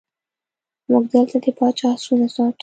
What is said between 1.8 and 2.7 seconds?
آسونه ساتو.